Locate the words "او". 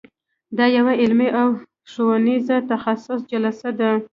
1.41-1.49